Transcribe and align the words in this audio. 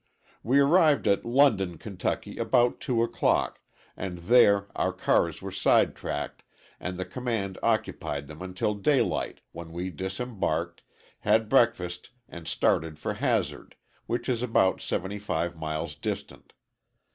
We 0.41 0.57
arrived 0.59 1.07
at 1.07 1.25
London, 1.25 1.77
Ky., 1.77 2.39
about 2.39 2.79
two 2.81 3.03
o'clock, 3.03 3.59
and 3.95 4.17
there 4.17 4.67
our 4.75 4.91
cars 4.91 5.43
were 5.43 5.51
sidetracked 5.51 6.41
and 6.79 6.97
the 6.97 7.05
command 7.05 7.59
occupied 7.61 8.27
them 8.27 8.41
until 8.41 8.73
daylight, 8.73 9.41
when 9.51 9.71
we 9.71 9.91
disembarked, 9.91 10.81
had 11.19 11.49
breakfast 11.49 12.09
and 12.27 12.47
started 12.47 12.97
for 12.97 13.13
Hazard, 13.13 13.75
which 14.07 14.27
is 14.27 14.41
about 14.41 14.81
75 14.81 15.55
miles 15.55 15.93
distant. 15.93 16.53